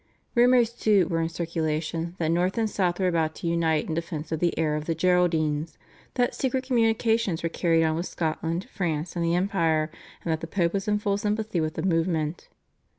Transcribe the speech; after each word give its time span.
Rumours, 0.33 0.73
too, 0.73 1.07
were 1.09 1.21
in 1.21 1.29
circulation 1.29 2.15
that 2.17 2.29
North 2.31 2.57
and 2.57 2.67
South 2.67 2.99
were 2.99 3.07
about 3.07 3.35
to 3.35 3.47
unite 3.47 3.87
in 3.87 3.93
defence 3.93 4.31
of 4.31 4.39
the 4.39 4.57
heir 4.57 4.75
of 4.75 4.85
the 4.85 4.95
Geraldines, 4.95 5.77
that 6.15 6.33
secret 6.33 6.63
communications 6.63 7.43
were 7.43 7.49
carried 7.49 7.83
on 7.83 7.95
with 7.95 8.07
Scotland, 8.07 8.67
France, 8.73 9.15
and 9.15 9.23
the 9.23 9.35
Empire, 9.35 9.91
and 10.25 10.31
that 10.31 10.41
the 10.41 10.47
Pope 10.47 10.73
was 10.73 10.87
in 10.87 10.97
full 10.97 11.19
sympathy 11.19 11.61
with 11.61 11.75
the 11.75 11.83
movement. 11.83 12.49